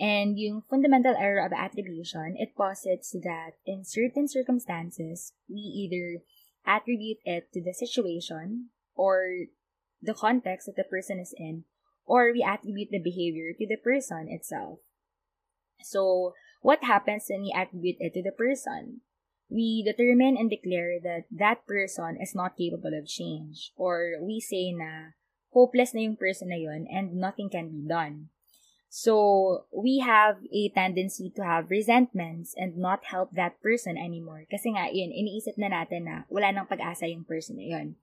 And 0.00 0.38
yung 0.38 0.64
fundamental 0.68 1.16
error 1.16 1.44
of 1.44 1.52
attribution, 1.52 2.36
it 2.36 2.56
posits 2.56 3.12
that 3.12 3.56
in 3.64 3.84
certain 3.84 4.28
circumstances, 4.28 5.32
we 5.48 5.60
either 5.60 6.24
attribute 6.66 7.18
it 7.24 7.52
to 7.52 7.62
the 7.62 7.72
situation 7.72 8.68
or 8.94 9.48
the 10.02 10.12
context 10.12 10.66
that 10.66 10.76
the 10.76 10.84
person 10.84 11.18
is 11.18 11.32
in, 11.36 11.64
or 12.06 12.32
we 12.32 12.42
attribute 12.42 12.88
the 12.90 13.02
behavior 13.02 13.52
to 13.58 13.66
the 13.66 13.76
person 13.76 14.30
itself. 14.30 14.78
So, 15.82 16.32
what 16.62 16.82
happens 16.82 17.26
when 17.28 17.42
we 17.42 17.54
attribute 17.54 17.96
it 18.00 18.14
to 18.14 18.22
the 18.22 18.32
person? 18.32 19.02
We 19.50 19.84
determine 19.86 20.36
and 20.38 20.50
declare 20.50 20.98
that 21.02 21.26
that 21.30 21.66
person 21.66 22.18
is 22.18 22.34
not 22.34 22.56
capable 22.56 22.94
of 22.96 23.06
change. 23.06 23.70
Or 23.76 24.18
we 24.22 24.40
say 24.40 24.72
na 24.72 25.14
hopeless 25.54 25.94
na 25.94 26.00
yung 26.02 26.16
person 26.18 26.50
na 26.50 26.58
yun 26.58 26.86
and 26.90 27.14
nothing 27.14 27.50
can 27.50 27.70
be 27.70 27.86
done. 27.86 28.30
So, 28.88 29.66
we 29.74 29.98
have 29.98 30.38
a 30.48 30.70
tendency 30.70 31.30
to 31.36 31.42
have 31.44 31.70
resentments 31.70 32.54
and 32.56 32.78
not 32.78 33.04
help 33.12 33.34
that 33.34 33.60
person 33.60 33.98
anymore. 33.98 34.46
Kasi 34.48 34.72
nga, 34.72 34.88
yun, 34.88 35.12
iniisip 35.12 35.58
na 35.58 35.68
natin 35.68 36.06
na 36.06 36.24
wala 36.32 36.48
nang 36.54 36.70
pag-asa 36.70 37.04
yung 37.04 37.26
person 37.26 37.60
na 37.60 37.66
yun. 37.66 38.00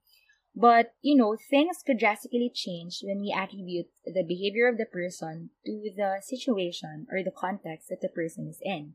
But, 0.54 0.94
you 1.02 1.16
know, 1.16 1.34
things 1.34 1.82
could 1.84 1.98
drastically 1.98 2.50
change 2.54 3.02
when 3.02 3.18
we 3.20 3.34
attribute 3.34 3.90
the 4.06 4.22
behavior 4.22 4.68
of 4.68 4.78
the 4.78 4.86
person 4.86 5.50
to 5.66 5.90
the 5.96 6.22
situation 6.22 7.06
or 7.10 7.24
the 7.24 7.34
context 7.34 7.88
that 7.90 8.00
the 8.00 8.08
person 8.08 8.46
is 8.46 8.62
in. 8.62 8.94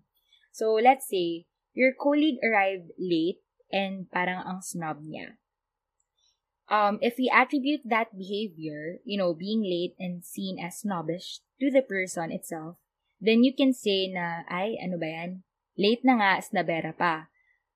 So, 0.51 0.79
let's 0.79 1.07
say, 1.09 1.45
your 1.73 1.91
colleague 1.91 2.39
arrived 2.43 2.91
late 2.97 3.43
and 3.71 4.09
parang 4.09 4.41
ang 4.47 4.63
snob 4.63 5.03
niya. 5.03 5.35
Um, 6.69 6.99
if 7.01 7.17
we 7.17 7.27
attribute 7.33 7.81
that 7.83 8.15
behavior, 8.15 9.01
you 9.03 9.17
know, 9.17 9.33
being 9.33 9.65
late 9.65 9.95
and 9.99 10.23
seen 10.23 10.61
as 10.63 10.79
snobbish 10.79 11.41
to 11.59 11.71
the 11.71 11.81
person 11.81 12.31
itself, 12.31 12.77
then 13.19 13.43
you 13.43 13.51
can 13.51 13.73
say 13.73 14.07
na, 14.07 14.47
ay, 14.47 14.77
ano 14.79 14.95
ba 14.95 15.09
yan? 15.11 15.31
Late 15.75 16.05
na 16.05 16.15
nga, 16.21 16.31
snabera 16.39 16.95
pa. 16.95 17.27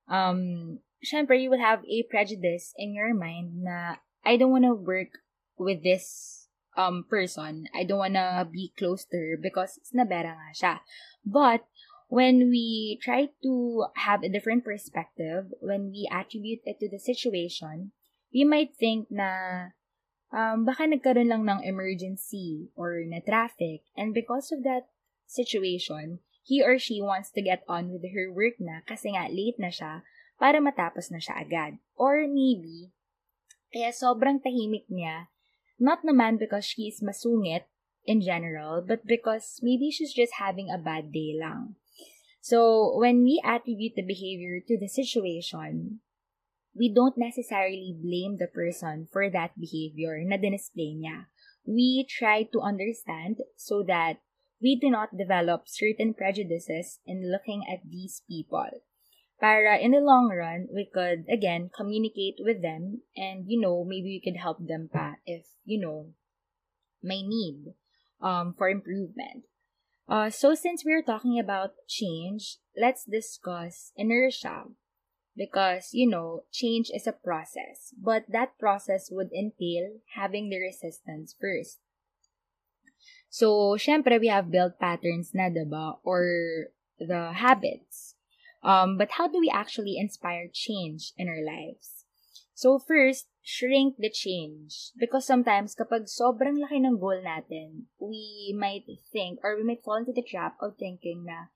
Um, 0.07 0.79
syempre, 1.03 1.39
you 1.41 1.49
will 1.49 1.61
have 1.61 1.83
a 1.85 2.07
prejudice 2.09 2.73
in 2.77 2.95
your 2.95 3.13
mind 3.13 3.63
na 3.63 4.01
I 4.25 4.37
don't 4.37 4.51
want 4.51 4.65
to 4.65 4.73
work 4.73 5.19
with 5.59 5.83
this 5.83 6.47
um 6.75 7.05
person. 7.05 7.67
I 7.75 7.83
don't 7.83 8.01
want 8.01 8.15
to 8.15 8.47
be 8.49 8.73
close 8.77 9.05
to 9.11 9.17
her 9.17 9.37
because 9.37 9.79
snabera 9.85 10.33
nga 10.33 10.51
siya. 10.55 10.75
But 11.21 11.67
when 12.07 12.49
we 12.49 12.99
try 13.01 13.29
to 13.43 13.85
have 13.95 14.23
a 14.23 14.31
different 14.31 14.63
perspective, 14.63 15.53
when 15.61 15.89
we 15.89 16.09
attribute 16.09 16.61
it 16.65 16.79
to 16.79 16.89
the 16.89 16.99
situation, 16.99 17.91
we 18.33 18.43
might 18.43 18.73
think 18.73 19.09
na 19.09 19.73
um, 20.33 20.65
baka 20.65 20.89
nagkaroon 20.89 21.29
lang 21.29 21.45
ng 21.45 21.61
emergency 21.65 22.69
or 22.75 23.01
na 23.05 23.21
traffic. 23.21 23.85
And 23.97 24.13
because 24.13 24.51
of 24.51 24.63
that 24.65 24.89
situation, 25.25 26.19
he 26.43 26.61
or 26.61 26.77
she 26.77 27.01
wants 27.01 27.31
to 27.31 27.41
get 27.41 27.63
on 27.69 27.89
with 27.89 28.03
her 28.13 28.27
work 28.29 28.59
na 28.59 28.83
kasi 28.83 29.15
nga 29.15 29.31
late 29.31 29.57
na 29.57 29.71
siya 29.71 30.03
para 30.37 30.59
matapos 30.59 31.09
na 31.09 31.19
siya 31.21 31.41
agad. 31.41 31.77
Or 31.97 32.25
maybe, 32.25 32.93
kaya 33.73 33.93
sobrang 33.93 34.41
tahimik 34.41 34.85
niya, 34.89 35.33
not 35.81 36.05
naman 36.05 36.37
because 36.37 36.65
she's 36.65 37.01
masungit 37.01 37.65
in 38.05 38.21
general, 38.21 38.83
but 38.83 39.05
because 39.05 39.59
maybe 39.63 39.89
she's 39.89 40.13
just 40.13 40.37
having 40.37 40.69
a 40.69 40.81
bad 40.81 41.11
day 41.11 41.35
lang. 41.37 41.75
So, 42.43 42.91
when 42.99 43.23
we 43.23 43.39
attribute 43.39 43.95
the 43.95 44.03
behavior 44.03 44.59
to 44.67 44.75
the 44.75 44.91
situation, 44.91 46.03
we 46.75 46.91
don't 46.91 47.17
necessarily 47.17 47.95
blame 47.95 48.35
the 48.37 48.51
person 48.51 49.07
for 49.11 49.29
that 49.29 49.55
behavior 49.55 50.19
na 50.25 50.35
dinisplay 50.35 50.97
niya. 50.99 51.31
We 51.63 52.03
try 52.03 52.43
to 52.51 52.59
understand 52.59 53.39
so 53.55 53.79
that 53.87 54.19
we 54.59 54.75
do 54.75 54.91
not 54.91 55.15
develop 55.15 55.71
certain 55.71 56.11
prejudices 56.11 56.99
in 57.07 57.31
looking 57.31 57.63
at 57.63 57.87
these 57.87 58.23
people 58.27 58.83
para 59.43 59.75
in 59.75 59.91
the 59.91 59.99
long 59.99 60.31
run, 60.31 60.71
we 60.71 60.87
could, 60.87 61.27
again, 61.27 61.69
communicate 61.75 62.39
with 62.39 62.61
them 62.63 63.03
and, 63.11 63.43
you 63.45 63.59
know, 63.59 63.83
maybe 63.83 64.15
we 64.15 64.23
could 64.23 64.39
help 64.39 64.55
them 64.63 64.87
pa 64.87 65.19
if, 65.25 65.43
you 65.65 65.75
know, 65.83 66.15
may 67.03 67.21
need 67.27 67.75
um, 68.21 68.55
for 68.57 68.69
improvement. 68.69 69.43
Uh, 70.07 70.29
so 70.29 70.55
since 70.55 70.83
we're 70.85 71.03
talking 71.03 71.37
about 71.37 71.75
change, 71.89 72.63
let's 72.79 73.03
discuss 73.03 73.91
inertia. 73.97 74.71
Because, 75.35 75.89
you 75.91 76.07
know, 76.07 76.45
change 76.53 76.87
is 76.93 77.07
a 77.07 77.11
process, 77.11 77.91
but 77.99 78.23
that 78.29 78.57
process 78.59 79.09
would 79.11 79.33
entail 79.33 79.99
having 80.15 80.47
the 80.47 80.61
resistance 80.61 81.35
first. 81.35 81.79
So, 83.29 83.75
syempre, 83.75 84.21
we 84.21 84.27
have 84.27 84.51
built 84.53 84.79
patterns 84.79 85.33
na, 85.33 85.49
diba? 85.49 85.97
Or 86.05 86.69
the 86.99 87.33
habits. 87.33 88.13
Um, 88.63 88.97
but 88.97 89.19
how 89.19 89.27
do 89.27 89.39
we 89.39 89.51
actually 89.51 89.97
inspire 89.99 90.47
change 90.51 91.11
in 91.17 91.27
our 91.27 91.43
lives? 91.43 92.05
So 92.55 92.79
first, 92.79 93.27
shrink 93.43 93.99
the 93.99 94.09
change. 94.09 94.95
Because 94.95 95.27
sometimes, 95.27 95.75
kapag 95.75 96.07
sobrang 96.07 96.63
laki 96.63 96.79
ng 96.79 96.95
goal 96.97 97.19
natin, 97.19 97.91
we 97.99 98.55
might 98.55 98.87
think, 99.11 99.43
or 99.43 99.59
we 99.59 99.67
might 99.67 99.83
fall 99.83 99.99
into 99.99 100.15
the 100.15 100.23
trap 100.23 100.55
of 100.63 100.79
thinking 100.79 101.27
na, 101.27 101.51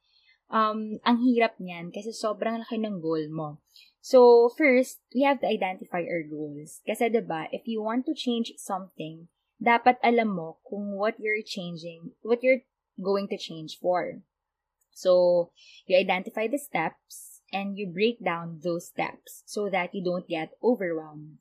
um, 0.51 0.99
ang 1.07 1.23
hirap 1.23 1.55
niyan 1.63 1.95
kasi 1.95 2.11
sobrang 2.11 2.59
laki 2.59 2.75
ng 2.83 2.99
goal 2.99 3.23
mo. 3.31 3.63
So, 4.03 4.51
first, 4.55 5.03
we 5.15 5.23
have 5.23 5.39
to 5.43 5.47
identify 5.47 6.03
our 6.03 6.23
goals. 6.27 6.83
Kasi, 6.83 7.07
ba 7.23 7.47
if 7.51 7.67
you 7.67 7.79
want 7.83 8.03
to 8.07 8.15
change 8.15 8.51
something, 8.59 9.31
dapat 9.57 9.97
alam 10.03 10.35
mo 10.35 10.59
kung 10.67 10.95
what 10.95 11.17
you're 11.17 11.43
changing, 11.43 12.13
what 12.21 12.43
you're 12.43 12.67
going 12.99 13.27
to 13.31 13.39
change 13.39 13.79
for. 13.79 14.21
So, 14.97 15.51
you 15.85 15.97
identify 15.97 16.47
the 16.49 16.57
steps, 16.57 17.37
and 17.51 17.77
you 17.77 17.87
break 17.87 18.23
down 18.23 18.59
those 18.63 18.87
steps 18.87 19.43
so 19.45 19.69
that 19.69 19.93
you 19.93 20.03
don't 20.03 20.27
get 20.27 20.51
overwhelmed. 20.63 21.39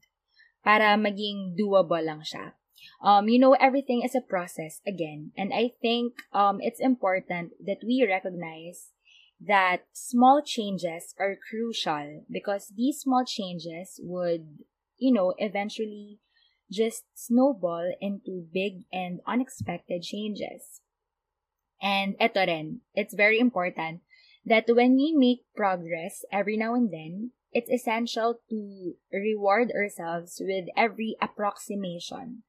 Para 0.62 0.98
maging 0.98 1.54
doable 1.58 2.02
lang 2.02 2.22
siya. 2.22 2.54
Um, 3.02 3.28
you 3.28 3.38
know, 3.38 3.54
everything 3.54 4.02
is 4.02 4.14
a 4.14 4.20
process 4.20 4.80
again. 4.86 5.32
And 5.36 5.52
I 5.54 5.72
think 5.80 6.14
um, 6.32 6.58
it's 6.60 6.80
important 6.80 7.52
that 7.64 7.82
we 7.86 8.06
recognize 8.06 8.92
that 9.40 9.86
small 9.92 10.42
changes 10.44 11.14
are 11.18 11.36
crucial 11.36 12.24
because 12.30 12.72
these 12.74 13.00
small 13.00 13.24
changes 13.24 14.00
would, 14.02 14.64
you 14.98 15.12
know, 15.12 15.34
eventually 15.38 16.18
just 16.70 17.04
snowball 17.14 17.94
into 18.00 18.46
big 18.52 18.86
and 18.92 19.20
unexpected 19.26 20.02
changes. 20.02 20.80
And 21.80 22.18
eto 22.18 22.46
rin, 22.46 22.80
it's 22.94 23.14
very 23.14 23.38
important 23.38 24.00
that 24.44 24.64
when 24.68 24.96
we 24.96 25.12
make 25.12 25.44
progress 25.54 26.24
every 26.32 26.56
now 26.56 26.74
and 26.74 26.92
then, 26.92 27.32
it's 27.52 27.70
essential 27.70 28.40
to 28.50 28.94
reward 29.12 29.72
ourselves 29.72 30.40
with 30.40 30.66
every 30.76 31.16
approximation. 31.20 32.42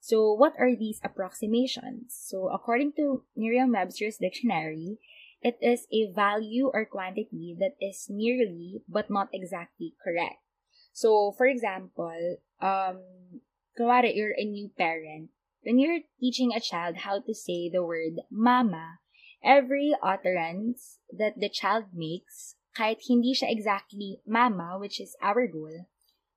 So, 0.00 0.32
what 0.32 0.54
are 0.58 0.74
these 0.74 1.00
approximations? 1.04 2.16
So, 2.16 2.48
according 2.48 2.92
to 2.96 3.24
Merriam-Webster's 3.36 4.16
dictionary, 4.16 4.98
it 5.42 5.56
is 5.60 5.86
a 5.92 6.12
value 6.12 6.70
or 6.72 6.84
quantity 6.84 7.56
that 7.58 7.76
is 7.80 8.06
nearly 8.08 8.82
but 8.88 9.10
not 9.10 9.28
exactly 9.32 9.94
correct. 10.02 10.40
So, 10.92 11.32
for 11.36 11.46
example, 11.46 12.36
um, 12.60 13.00
kunwari, 13.78 14.16
you're 14.16 14.36
a 14.36 14.44
new 14.44 14.68
parent. 14.76 15.30
When 15.62 15.78
you're 15.78 16.00
teaching 16.18 16.52
a 16.52 16.60
child 16.60 17.04
how 17.04 17.20
to 17.20 17.34
say 17.34 17.68
the 17.68 17.84
word 17.84 18.24
mama, 18.30 19.00
every 19.44 19.92
utterance 20.02 20.98
that 21.12 21.38
the 21.38 21.50
child 21.50 21.92
makes, 21.92 22.56
kahit 22.76 23.04
hindi 23.04 23.34
siya 23.34 23.52
exactly 23.52 24.20
mama, 24.26 24.78
which 24.80 25.00
is 25.00 25.16
our 25.20 25.46
goal, 25.46 25.84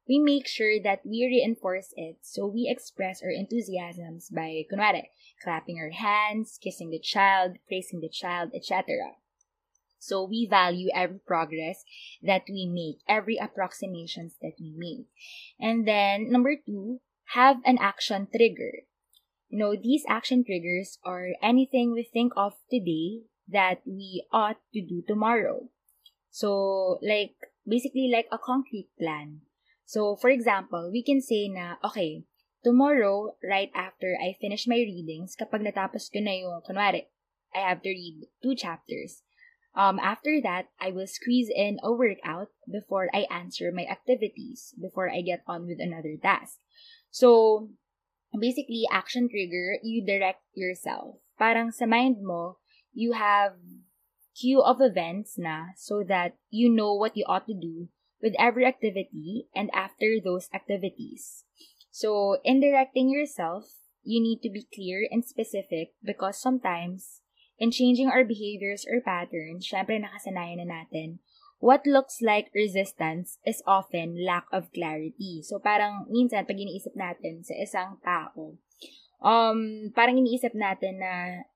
we 0.07 0.19
make 0.19 0.47
sure 0.47 0.75
that 0.83 1.05
we 1.05 1.23
reinforce 1.23 1.93
it 1.95 2.17
so 2.21 2.45
we 2.47 2.67
express 2.67 3.23
our 3.23 3.31
enthusiasms 3.31 4.27
by, 4.27 4.67
kunwari, 4.67 5.07
clapping 5.41 5.79
our 5.79 5.91
hands, 5.91 6.59
kissing 6.61 6.89
the 6.89 6.99
child, 6.99 7.55
praising 7.67 8.01
the 8.01 8.11
child, 8.11 8.51
etc. 8.53 9.15
So 9.99 10.27
we 10.27 10.47
value 10.49 10.89
every 10.93 11.19
progress 11.23 11.85
that 12.21 12.43
we 12.49 12.67
make, 12.67 12.99
every 13.07 13.37
approximations 13.37 14.35
that 14.41 14.59
we 14.59 14.75
make. 14.75 15.07
And 15.59 15.87
then 15.87 16.29
number 16.29 16.57
two, 16.59 16.99
have 17.31 17.63
an 17.63 17.77
action 17.79 18.27
trigger. 18.27 18.83
You 19.53 19.59
know, 19.61 19.77
these 19.77 20.01
action 20.09 20.41
triggers 20.41 20.97
are 21.05 21.37
anything 21.37 21.93
we 21.93 22.01
think 22.01 22.33
of 22.35 22.57
today 22.73 23.29
that 23.45 23.85
we 23.85 24.25
ought 24.33 24.57
to 24.73 24.81
do 24.81 25.05
tomorrow. 25.05 25.69
So, 26.31 26.97
like, 27.05 27.37
basically 27.61 28.09
like 28.09 28.25
a 28.31 28.41
concrete 28.41 28.89
plan. 28.97 29.45
So, 29.85 30.15
for 30.15 30.31
example, 30.33 30.89
we 30.91 31.03
can 31.03 31.21
say 31.21 31.53
na, 31.53 31.75
okay, 31.85 32.25
tomorrow, 32.65 33.37
right 33.45 33.69
after 33.75 34.17
I 34.17 34.33
finish 34.41 34.65
my 34.65 34.81
readings, 34.81 35.37
kapag 35.37 35.61
natapos 35.61 36.09
ko 36.09 36.17
na 36.17 36.33
yung, 36.33 36.65
kunwari, 36.65 37.13
I 37.53 37.61
have 37.61 37.85
to 37.85 37.93
read 37.93 38.25
two 38.41 38.57
chapters. 38.57 39.21
Um, 39.77 40.01
after 40.01 40.41
that, 40.41 40.73
I 40.81 40.89
will 40.89 41.05
squeeze 41.05 41.53
in 41.53 41.77
a 41.85 41.93
workout 41.93 42.49
before 42.65 43.13
I 43.13 43.29
answer 43.29 43.69
my 43.69 43.85
activities, 43.85 44.73
before 44.81 45.13
I 45.13 45.21
get 45.21 45.45
on 45.45 45.69
with 45.69 45.77
another 45.77 46.17
task. 46.17 46.57
So, 47.13 47.69
basically, 48.39 48.83
action 48.91 49.29
trigger, 49.29 49.77
you 49.83 50.05
direct 50.05 50.41
yourself. 50.53 51.17
Parang 51.37 51.71
sa 51.71 51.85
mind 51.85 52.21
mo, 52.21 52.57
you 52.93 53.13
have 53.13 53.57
queue 54.33 54.61
of 54.61 54.81
events 54.81 55.37
na 55.37 55.73
so 55.77 56.01
that 56.01 56.37
you 56.49 56.69
know 56.69 56.93
what 56.93 57.17
you 57.17 57.25
ought 57.29 57.45
to 57.45 57.53
do 57.53 57.89
with 58.21 58.33
every 58.39 58.65
activity 58.65 59.45
and 59.53 59.69
after 59.73 60.17
those 60.23 60.49
activities. 60.53 61.43
So, 61.91 62.41
in 62.43 62.61
directing 62.61 63.09
yourself, 63.09 63.69
you 64.01 64.21
need 64.21 64.41
to 64.41 64.49
be 64.49 64.65
clear 64.73 65.05
and 65.11 65.23
specific 65.23 65.93
because 66.01 66.41
sometimes, 66.41 67.21
in 67.59 67.69
changing 67.69 68.09
our 68.09 68.25
behaviors 68.25 68.85
or 68.89 69.03
patterns, 69.03 69.69
syempre 69.69 70.01
nakasanayan 70.01 70.65
na 70.65 70.81
natin, 70.81 71.21
what 71.63 71.87
looks 71.87 72.19
like 72.19 72.51
resistance 72.51 73.39
is 73.47 73.63
often 73.63 74.19
lack 74.19 74.43
of 74.51 74.67
clarity. 74.75 75.39
So, 75.47 75.63
parang 75.63 76.11
minsan, 76.11 76.43
pag 76.43 76.59
iniisip 76.59 76.91
natin 76.99 77.39
sa 77.39 77.55
isang 77.55 78.03
tao, 78.03 78.59
um, 79.23 79.87
parang 79.95 80.19
iniisip 80.19 80.51
natin 80.51 80.99
na 80.99 81.47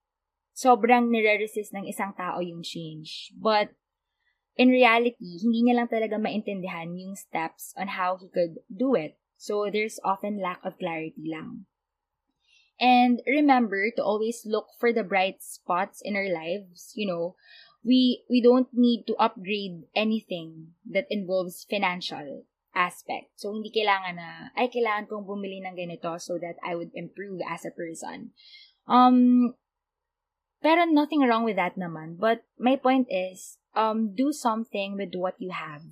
sobrang 0.56 1.12
nire-resist 1.12 1.76
ng 1.76 1.92
isang 1.92 2.16
tao 2.16 2.40
yung 2.40 2.64
change. 2.64 3.36
But, 3.36 3.76
in 4.56 4.72
reality, 4.72 5.44
hindi 5.44 5.68
niya 5.68 5.84
lang 5.84 5.92
talaga 5.92 6.16
maintindihan 6.16 6.96
yung 6.96 7.20
steps 7.20 7.76
on 7.76 8.00
how 8.00 8.16
he 8.16 8.32
could 8.32 8.64
do 8.72 8.96
it. 8.96 9.20
So, 9.36 9.68
there's 9.68 10.00
often 10.08 10.40
lack 10.40 10.64
of 10.64 10.80
clarity 10.80 11.28
lang. 11.28 11.68
And 12.80 13.26
remember 13.26 13.90
to 13.98 14.04
always 14.06 14.46
look 14.46 14.70
for 14.78 14.94
the 14.94 15.04
bright 15.04 15.42
spots 15.42 16.00
in 16.00 16.16
our 16.16 16.30
lives, 16.30 16.94
you 16.94 17.10
know, 17.10 17.34
we 17.88 18.28
we 18.28 18.44
don't 18.44 18.68
need 18.76 19.08
to 19.08 19.16
upgrade 19.16 19.88
anything 19.96 20.76
that 20.84 21.08
involves 21.08 21.64
financial 21.72 22.44
aspect. 22.76 23.32
So, 23.40 23.56
hindi 23.56 23.72
kailangan 23.72 24.20
na, 24.20 24.52
ay, 24.60 24.68
kailangan 24.68 25.08
kong 25.08 25.24
bumili 25.24 25.64
ng 25.64 25.74
ganito 25.74 26.20
so 26.20 26.36
that 26.38 26.60
I 26.60 26.76
would 26.76 26.92
improve 26.92 27.40
as 27.48 27.64
a 27.64 27.72
person. 27.72 28.36
Um, 28.86 29.56
pero 30.60 30.84
nothing 30.84 31.24
wrong 31.24 31.48
with 31.48 31.56
that 31.56 31.80
naman. 31.80 32.20
But 32.20 32.44
my 32.60 32.76
point 32.76 33.08
is, 33.08 33.58
um, 33.72 34.14
do 34.14 34.36
something 34.36 35.00
with 35.00 35.16
what 35.16 35.40
you 35.40 35.56
have. 35.56 35.88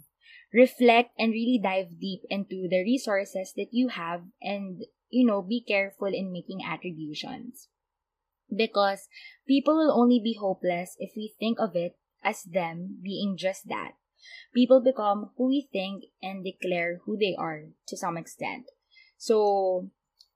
Reflect 0.52 1.16
and 1.16 1.32
really 1.32 1.60
dive 1.60 1.98
deep 1.98 2.28
into 2.30 2.68
the 2.68 2.84
resources 2.84 3.56
that 3.56 3.72
you 3.72 3.90
have 3.96 4.28
and, 4.40 4.84
you 5.10 5.26
know, 5.26 5.42
be 5.42 5.64
careful 5.64 6.12
in 6.12 6.32
making 6.32 6.64
attributions 6.64 7.68
because 8.54 9.08
people 9.48 9.76
will 9.76 9.92
only 9.92 10.20
be 10.20 10.38
hopeless 10.40 10.96
if 11.00 11.12
we 11.16 11.34
think 11.40 11.60
of 11.60 11.76
it 11.76 11.98
as 12.24 12.44
them 12.44 12.98
being 13.02 13.38
just 13.38 13.68
that. 13.68 13.94
People 14.54 14.82
become 14.82 15.32
who 15.38 15.48
we 15.48 15.70
think 15.72 16.06
and 16.22 16.44
declare 16.44 17.02
who 17.06 17.18
they 17.18 17.36
are 17.38 17.70
to 17.88 17.98
some 17.98 18.18
extent. 18.18 18.66
So, 19.18 19.90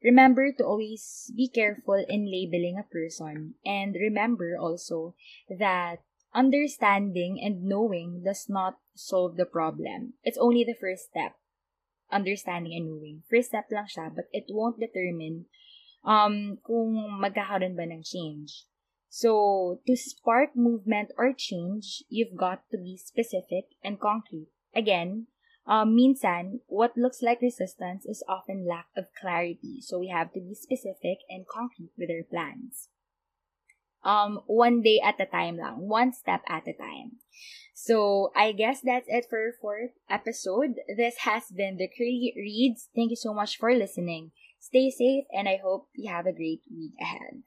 remember 0.04 0.52
to 0.52 0.64
always 0.64 1.32
be 1.36 1.50
careful 1.50 2.04
in 2.08 2.32
labeling 2.32 2.78
a 2.78 2.88
person 2.88 3.56
and 3.66 3.96
remember 3.96 4.56
also 4.60 5.16
that 5.50 6.00
understanding 6.34 7.40
and 7.42 7.64
knowing 7.64 8.24
does 8.24 8.48
not 8.48 8.78
solve 8.96 9.38
the 9.38 9.46
problem. 9.46 10.14
It's 10.24 10.38
only 10.38 10.64
the 10.64 10.78
first 10.80 11.10
step. 11.10 11.36
Understanding 12.12 12.74
and 12.74 12.86
knowing. 12.88 13.24
First 13.30 13.50
step 13.50 13.66
lang 13.72 13.86
siya, 13.86 14.14
but 14.14 14.26
it 14.32 14.46
won't 14.50 14.80
determine 14.80 15.46
um, 16.04 16.58
kung 16.64 17.20
magkakaroon 17.20 17.76
ba 17.76 17.84
ng 17.84 18.04
change. 18.04 18.70
So, 19.10 19.82
to 19.88 19.96
spark 19.98 20.56
movement 20.56 21.10
or 21.18 21.34
change, 21.34 22.04
you've 22.10 22.38
got 22.38 22.62
to 22.70 22.78
be 22.78 22.96
specific 22.96 23.74
and 23.84 24.00
concrete. 24.00 24.54
Again, 24.76 25.26
um, 25.66 25.98
minsan, 25.98 26.62
what 26.68 26.96
looks 26.96 27.22
like 27.22 27.42
resistance 27.42 28.06
is 28.06 28.24
often 28.30 28.68
lack 28.70 28.86
of 28.96 29.10
clarity. 29.20 29.82
So, 29.82 29.98
we 29.98 30.10
have 30.10 30.32
to 30.34 30.40
be 30.40 30.54
specific 30.54 31.26
and 31.28 31.48
concrete 31.50 31.92
with 31.98 32.10
our 32.14 32.22
plans. 32.22 32.90
Um, 34.06 34.42
one 34.46 34.82
day 34.82 35.02
at 35.04 35.20
a 35.20 35.26
time 35.26 35.58
lang, 35.58 35.90
one 35.90 36.14
step 36.14 36.42
at 36.48 36.68
a 36.68 36.74
time. 36.74 37.20
So, 37.74 38.32
I 38.36 38.52
guess 38.52 38.82
that's 38.82 39.10
it 39.10 39.26
for 39.28 39.40
our 39.40 39.54
fourth 39.60 39.98
episode. 40.10 40.76
This 40.86 41.26
has 41.26 41.50
been 41.50 41.78
the 41.78 41.90
Curly 41.90 42.32
Reads. 42.38 42.90
Thank 42.96 43.10
you 43.10 43.18
so 43.18 43.34
much 43.34 43.58
for 43.58 43.74
listening. 43.74 44.32
Stay 44.60 44.90
safe, 44.92 45.26
and 45.32 45.48
I 45.48 45.58
hope 45.64 45.88
you 45.96 46.12
have 46.12 46.26
a 46.26 46.34
great 46.34 46.62
week 46.70 46.94
ahead. 47.02 47.44